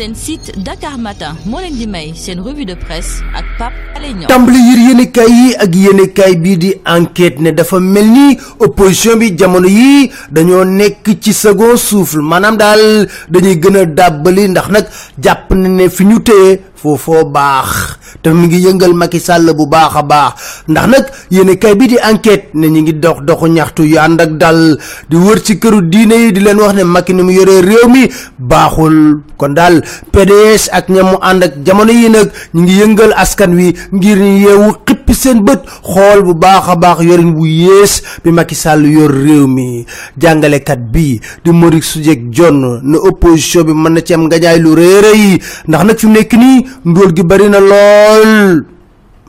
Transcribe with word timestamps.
seen 0.00 0.14
site 0.16 0.48
Dakar 0.64 0.96
Matin 0.96 1.36
moo 1.44 1.60
leen 1.60 1.76
di 1.76 1.84
may 1.86 2.14
seen 2.16 2.40
revue 2.40 2.64
de 2.64 2.72
presse 2.74 3.20
ak 3.36 3.44
Pape 3.60 3.76
Alé 3.96 4.14
Niang. 4.16 4.30
Tàmbali 4.32 4.56
yër 4.68 4.78
yéenekaay 4.88 5.28
yi 5.36 5.48
ak 5.60 5.72
yéenekaay 5.76 6.32
bii 6.40 6.56
di 6.56 6.70
enquête 6.88 7.36
ne 7.44 7.50
dafa 7.52 7.76
mel 7.80 8.08
opposition 8.64 9.18
bi 9.20 9.36
jamono 9.36 9.68
yi 9.68 10.08
dañoo 10.32 10.64
nekk 10.64 11.04
ci 11.20 11.32
second 11.36 11.76
souffle. 11.76 12.22
Maanaam 12.24 12.56
daal 12.56 13.04
dañuy 13.28 13.60
gën 13.60 13.76
a 13.76 13.84
dàbbali 13.84 14.48
ndax 14.48 14.68
nag 14.72 14.86
jàpp 15.20 15.52
ne 15.52 15.88
fi 15.92 16.04
ñu 16.08 16.18
foofoo 16.80 17.24
baax 17.28 17.68
te 18.22 18.30
mi 18.32 18.46
ngi 18.48 18.60
yëngal 18.66 18.94
Macky 18.96 19.20
Sall 19.20 19.52
bu 19.54 19.66
baax 19.66 19.92
a 19.96 20.02
baax 20.02 20.32
ndax 20.68 20.86
nag 20.88 21.04
yéenekaay 21.30 21.74
bi 21.76 21.86
di 21.88 21.96
enquête 22.00 22.50
ne 22.54 22.66
ñu 22.68 22.80
ngi 22.82 22.92
dox 22.94 23.20
doxu 23.22 23.46
ñaxtu 23.48 23.82
yu 23.84 23.98
ak 23.98 24.30
dal 24.40 24.78
di 25.08 25.16
wër 25.16 25.42
ci 25.42 25.58
këru 25.58 25.82
diine 25.82 26.14
yi 26.14 26.32
di 26.32 26.40
leen 26.40 26.58
wax 26.60 26.74
ne 26.74 26.84
Macky 26.84 27.12
ni 27.14 27.22
mu 27.22 27.30
yoree 27.32 27.60
réew 27.60 27.88
mi 27.88 28.08
baaxul 28.38 29.20
kon 29.36 29.54
PDS 30.12 30.68
ak 30.72 30.88
ñam 30.88 31.06
mu 31.12 31.16
ànd 31.20 31.42
ak 31.44 31.52
jamono 31.64 31.92
yi 31.92 32.08
nag 32.08 32.28
ñu 32.54 32.62
ngi 32.62 32.74
yëngal 32.80 33.12
askan 33.16 33.54
wi 33.54 33.74
ngir 33.92 34.18
yeewu 34.18 34.72
xippi 35.10 35.14
seen 35.14 35.42
bët. 35.44 35.66
Xool 35.82 36.22
bu 36.22 36.34
baax 36.34 36.68
a 36.68 36.74
baax 36.76 37.02
yorin 37.02 37.34
bu 37.34 37.46
yées 37.46 38.02
bi 38.24 38.30
Macky 38.30 38.54
Sall 38.54 38.86
yor 38.86 39.10
réew 39.10 39.46
mi. 39.46 39.84
Jàngalekat 40.18 40.78
bi 40.92 41.20
di 41.44 41.50
Morick 41.50 41.84
Soudieck 41.84 42.30
Dione 42.30 42.80
ne 42.82 42.96
opposition 42.98 43.64
bi 43.64 43.72
mën 43.72 43.92
na 43.92 44.00
ci 44.02 44.14
am 44.14 44.26
ngañaay 44.26 44.58
lu 44.58 44.74
rëy 44.74 45.00
rëy. 45.00 45.38
Ndax 45.68 45.84
nag 45.84 45.98
fi 45.98 46.06
mu 46.06 46.12
nekk 46.12 46.32
nii 46.32 46.66
ndóol 46.84 47.12
gi 47.16 47.22
bari 47.22 47.48
na 47.48 47.60
lool. 47.60 48.64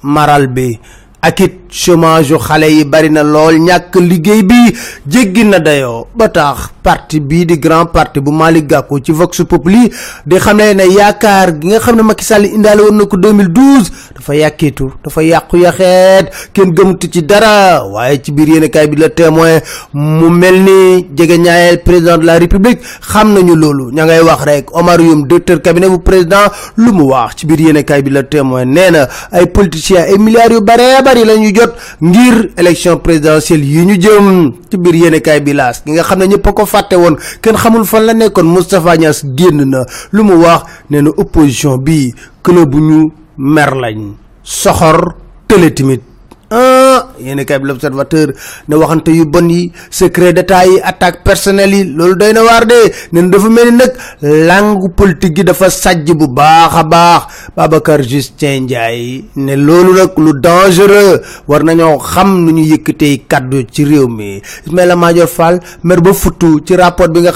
Maral 0.03 0.47
bi 0.47 0.79
ak 1.21 1.39
it 1.39 1.60
chômage 1.71 2.29
yu 2.31 2.37
xale 2.37 2.67
yi 2.69 2.83
bari 2.85 3.09
na 3.09 3.23
lool 3.23 3.55
ñàkk 3.59 3.95
liggéey 3.95 4.43
bi 4.43 4.75
jéggi 5.07 5.43
na 5.45 5.59
dayoo. 5.59 6.07
Ba 6.15 6.27
tax 6.29 6.69
parti 6.83 7.19
bii 7.19 7.45
di 7.45 7.57
grand 7.59 7.85
parti 7.91 8.19
bu 8.19 8.31
Malick 8.31 8.67
Gakou 8.67 8.99
ci 8.99 9.11
Vox 9.11 9.43
Populi 9.47 9.89
di 10.25 10.35
xam 10.37 10.57
ne 10.57 10.73
ne 10.73 10.83
yaakaar 10.91 11.59
gi 11.59 11.67
nga 11.67 11.79
xam 11.79 11.95
ne 11.95 12.01
Macky 12.03 12.23
Sall 12.25 12.45
indaale 12.45 12.81
woon 12.81 12.97
na 12.97 13.05
ko 13.05 13.15
2012 13.17 13.91
dafa 14.15 14.35
yàkkiitu 14.35 14.91
dafa 15.03 15.21
yàqu 15.23 15.57
yaxeet 15.57 16.25
kenn 16.53 16.73
gëmatu 16.73 17.07
ci 17.09 17.21
dara. 17.23 17.85
Waaye 17.85 18.21
ci 18.21 18.31
biir 18.31 18.49
yéenekaay 18.49 18.87
bi 18.87 18.97
la 18.97 19.09
témoin 19.09 19.59
mu 19.93 20.29
mel 20.29 20.61
ni 20.63 21.07
jege 21.15 21.37
ñaayeel 21.37 21.83
président 21.83 22.17
de 22.17 22.25
la 22.25 22.37
république 22.39 22.81
xam 23.01 23.33
nañu 23.33 23.55
loolu. 23.55 23.91
Ña 23.93 24.05
ngay 24.05 24.21
wax 24.21 24.43
rek 24.43 24.75
Omar 24.75 24.99
Youm 24.99 25.25
directeur 25.27 25.61
cabinet 25.61 25.87
bu 25.89 25.99
président 25.99 26.51
lu 26.77 26.91
mu 26.91 27.03
wax 27.03 27.35
ci 27.37 27.45
biir 27.45 27.61
yéenekaay 27.61 28.01
bi 28.01 28.09
la 28.09 28.23
témoin 28.23 28.65
nee 28.65 28.91
na 28.91 29.07
ay 29.31 29.45
politiciens 29.47 30.03
ay 30.09 30.17
milliards 30.17 30.51
yu 30.53 30.61
bare 30.61 31.01
bari 31.03 31.23
la 31.25 31.37
ñu 31.37 31.51
jot 31.61 31.73
ngir 32.01 32.49
élection 32.57 32.97
présidentielle 32.97 33.63
yi 33.65 33.85
ñu 33.85 33.95
jëm 34.01 34.53
ci 34.69 34.77
biir 34.77 34.95
yéenekaay 34.95 35.39
bi 35.41 35.53
laas. 35.53 35.81
Gi 35.85 35.91
nga 35.93 36.03
xam 36.03 36.19
ne 36.19 36.25
ñëpp 36.27 36.47
ko 36.53 36.65
fàtte 36.65 36.95
woon 36.97 37.15
kenn 37.41 37.55
xamul 37.57 37.85
fan 37.85 38.05
la 38.05 38.13
nekkoon 38.13 38.45
Moustapha 38.49 38.97
Niass 38.97 39.23
génn 39.37 39.63
na. 39.69 39.85
Lu 40.11 40.23
mu 40.23 40.35
wax 40.41 40.63
nee 40.89 41.01
opposition 41.17 41.77
bi 41.77 42.13
club 42.43 42.75
ñu 42.75 43.11
mer 43.37 43.75
lañ. 43.75 44.13
Soxor 44.43 45.13
tële 45.47 45.69
tamit 45.73 46.01
ah 46.51 47.07
yéen 47.23 47.39
kay 47.47 47.59
bi 47.59 47.67
l'observateur 47.67 48.33
ne 48.67 48.75
waxante 48.75 49.07
yu 49.15 49.25
bon 49.25 49.47
yi 49.49 49.71
secret 49.89 50.33
d'état 50.33 50.65
yi 50.65 50.81
attaque 50.83 51.23
personnelle 51.23 51.73
yi 51.73 51.83
loolu 51.85 52.15
doy 52.15 52.33
na 52.33 52.41
de. 52.65 52.91
Ne 53.13 53.29
dafa 53.29 53.49
mel 53.49 53.71
ni 53.75 53.85
langue 54.47 54.89
politique 54.95 55.35
gi 55.35 55.43
dafa 55.43 55.69
sajj 55.69 56.11
bu 56.11 56.27
baax 56.27 56.83
baax 56.91 57.21
Babacar 57.61 58.01
Justin 58.01 58.63
Ndiaye 58.65 59.23
ne 59.35 59.53
loolu 59.55 59.93
nag 59.93 60.17
lu 60.17 60.33
dangereux 60.33 61.21
war 61.47 61.61
nañoo 61.63 61.97
xam 62.01 62.29
nu 62.45 62.51
ñu 62.57 62.63
yëkkatee 62.73 63.21
kaddu 63.29 63.61
ci 63.71 63.83
réew 63.85 64.07
mi. 64.07 64.41
Ismaïla 64.65 64.95
Madior 64.95 65.27
Fall 65.29 65.59
mer 65.83 66.01
ba 66.01 66.11
futtu 66.13 66.59
ci 66.65 66.73
rapport 66.75 67.09
bi 67.09 67.19
nga 67.21 67.31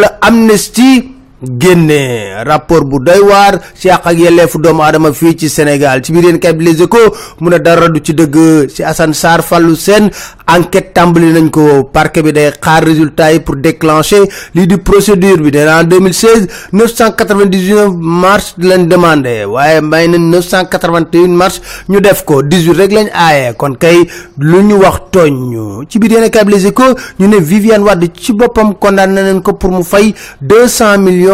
la 0.00 0.18
Amnesty 0.20 1.17
génne 1.42 2.42
rapport 2.46 2.84
bu 2.84 2.98
doy 2.98 3.20
waar 3.20 3.60
ci 3.78 3.88
àq 3.90 4.06
ak 4.10 4.18
yelleefu 4.18 4.58
doomu 4.58 4.82
aadama 4.82 5.12
fii 5.12 5.36
ci 5.36 5.48
Sénégal 5.48 6.02
ci 6.02 6.12
biir 6.12 6.38
kay 6.40 6.52
Les 6.58 6.82
Échos 6.82 7.14
mu 7.40 7.50
ne 7.50 7.58
dara 7.58 7.88
du 7.88 8.00
ci 8.02 8.12
dëgg 8.14 8.68
ci 8.68 8.82
Assane 8.82 9.14
Fallou 9.14 9.76
Sène 9.76 10.10
enquête 10.46 10.92
tàmbali 10.94 11.32
nañ 11.32 11.50
ko 11.50 11.84
parquet 11.92 12.22
bi 12.22 12.32
day 12.32 12.50
xaar 12.60 12.82
résultat 12.84 13.32
yi 13.32 13.40
pour 13.40 13.56
déclencher 13.56 14.22
lii 14.54 14.66
di 14.66 14.76
procédure 14.78 15.38
bi 15.40 15.50
en 15.58 15.84
2016 15.84 16.48
999 16.72 17.92
marches 18.00 18.54
lañ 18.58 18.88
demandé 18.88 19.44
waaye 19.44 19.80
may 19.80 20.08
nañ 20.08 20.30
981 20.30 21.28
marches 21.28 21.60
ñu 21.88 22.00
def 22.00 22.24
ko 22.24 22.42
18 22.42 22.72
rek 22.76 22.92
lañ 22.92 23.08
aaye 23.14 23.52
kon 23.56 23.74
kay 23.76 24.08
lu 24.38 24.62
ñu 24.62 24.74
wax 24.80 25.00
tooñ 25.12 25.86
ci 25.88 25.98
biir 25.98 26.30
kay 26.30 26.44
Les 26.48 26.66
Échos 26.66 26.94
ñu 27.20 27.28
ne 27.28 27.36
Viviane 27.38 27.84
Wade 27.84 28.10
ci 28.18 28.32
boppam 28.32 28.74
condamné 28.74 29.22
nañ 29.22 29.40
ko 29.42 29.52
pour 29.52 29.70
mu 29.70 29.84
fay 29.84 30.14
200 30.40 30.98
millions 30.98 31.27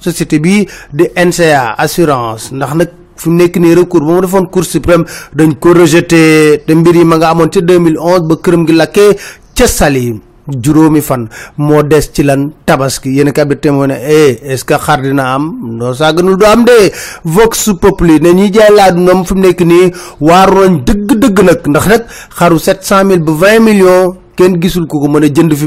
société 0.00 0.38
bi 0.40 0.66
di 0.92 1.04
NCA 1.16 1.74
assurance. 1.78 2.52
Ndax 2.52 2.72
nag 2.74 2.90
fi 3.16 3.28
mu 3.30 3.36
nekk 3.38 3.56
nii 3.56 3.74
recours 3.74 4.04
ba 4.06 4.12
mu 4.14 4.20
defoon 4.20 4.46
cour 4.50 4.64
suprême 4.64 5.04
dañ 5.34 5.54
ko 5.60 5.72
rejeté. 5.72 6.62
Te 6.66 6.74
mbir 6.74 6.96
yi 6.96 7.04
ma 7.04 7.16
nga 7.16 7.30
amoon 7.30 7.50
ca 7.50 7.60
2011 7.60 8.28
ba 8.28 8.34
këram 8.36 8.66
gi 8.66 8.72
lakkee 8.72 9.16
ca 9.56 9.66
Saly. 9.66 10.20
Juróomi 10.46 11.00
fan 11.00 11.28
moo 11.56 11.82
des 11.82 12.10
ci 12.12 12.22
lan 12.22 12.52
tabaski. 12.66 13.08
Yéen 13.16 13.32
kabit 13.32 13.64
moo 13.70 13.86
ne 13.86 13.94
eh 13.96 14.38
est 14.42 14.56
ce 14.58 14.64
que 14.64 14.74
xar 14.74 15.00
dina 15.00 15.34
am? 15.34 15.44
Noo 15.78 15.94
sàgganul 15.94 16.36
du 16.36 16.44
am 16.44 16.64
de. 16.64 16.92
Vox 17.24 17.70
populi 17.80 18.20
ne 18.20 18.32
ñuy 18.32 18.50
jaay 18.52 18.70
laa 18.76 18.90
noom 18.92 19.24
fi 19.24 19.34
nekk 19.34 19.60
nii 19.60 19.92
waaru 20.20 20.68
nañ 20.68 20.84
dëgg-dëgg 20.84 21.38
nag. 21.44 21.60
Ndax 21.66 21.86
nag 21.86 22.02
xaru 22.38 22.58
700 22.58 23.04
mille 23.04 23.24
ba 23.24 23.32
20 23.32 23.60
millions 23.60 24.14
kenn 24.36 24.58
gisul 24.60 24.86
ko 24.86 24.98
jënd 25.08 25.54
fi 25.54 25.66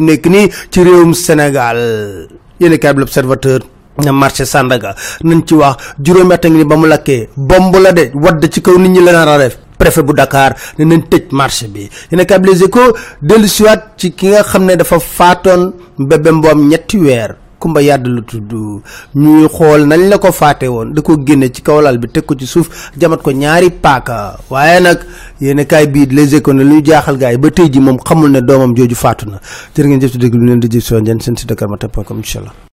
ci 0.71 0.83
réewum 0.83 1.13
Sénégal 1.13 2.27
yéen 2.59 2.77
kay 2.77 2.93
l'observateur 2.93 3.59
na 4.03 4.11
marché 4.11 4.45
Sandaga. 4.45 4.95
Nañ 5.23 5.41
ci 5.45 5.53
wax 5.55 5.77
juróomi 6.03 6.33
at 6.33 6.45
ngi 6.45 6.63
ba 6.65 6.75
mu 6.75 6.85
lakkee 6.87 7.29
bomb 7.35 7.75
la 7.81 7.91
de 7.91 8.11
wadd 8.13 8.47
ci 8.49 8.61
kaw 8.61 8.77
nit 8.77 8.89
ñi 8.89 9.01
la 9.03 9.11
nar 9.11 9.27
a 9.27 9.37
def. 9.37 9.57
Préfet 9.77 10.01
bu 10.03 10.13
Dakar 10.13 10.55
ne 10.77 10.85
nañ 10.85 11.01
tëj 11.09 11.25
marché 11.31 11.67
bi. 11.67 11.89
Yéen 12.11 12.25
kay 12.25 12.39
Les 12.43 12.63
Échos 12.63 12.93
dellu 13.21 13.47
siwaat 13.47 13.93
ci 13.97 14.11
ki 14.13 14.27
nga 14.27 14.43
xam 14.43 14.67
dafa 14.75 14.99
faatoon 14.99 15.73
bébé 15.99 16.31
mboom 16.31 16.67
ñetti 16.69 16.97
weer 16.97 17.35
kumba 17.59 17.81
yàdd 17.81 18.07
lu 18.07 18.21
tudd 18.21 18.51
ñuy 19.15 19.47
xool 19.49 19.87
nañ 19.87 20.09
la 20.09 20.17
ko 20.17 20.31
faate 20.31 20.67
woon 20.67 20.93
da 20.93 21.01
ko 21.01 21.17
génne 21.25 21.49
ci 21.53 21.61
kaw 21.61 21.81
lal 21.81 21.97
bi 21.97 22.07
teg 22.07 22.25
ko 22.25 22.35
ci 22.35 22.45
suuf 22.47 22.91
jamat 22.97 23.21
ko 23.21 23.31
ñaari 23.31 23.69
paaka. 23.71 24.37
Waaye 24.49 24.79
nag 24.79 24.99
yéen 25.41 25.65
kaay 25.65 25.87
bii 25.87 26.05
Les 26.11 26.33
Échos 26.35 26.53
ne 26.53 26.63
lu 26.63 26.81
jaaxal 26.83 27.17
gars 27.17 27.31
yi 27.31 27.37
ba 27.37 27.49
tey 27.51 27.69
ji 27.71 27.79
moom 27.79 27.97
xamul 27.99 28.31
ne 28.31 28.41
doomam 28.41 28.75
jooju 28.75 28.95
faatu 28.95 29.29
na. 29.29 29.39
Jërë 29.75 29.87
ngeen 29.87 30.01
jëf 30.01 30.11
ci 30.11 30.17
dégg 30.17 30.33
lu 30.35 30.45
leen 30.45 30.59
di 30.59 30.67
jëf 30.69 30.83
si 30.85 30.93
woon 30.93 31.05
seen 31.19 31.35
site 31.37 31.47
dakarmatin.com 31.49 32.17
incha 32.17 32.39
allah 32.39 32.66